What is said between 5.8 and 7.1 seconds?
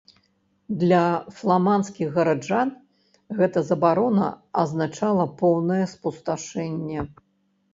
спусташэнне.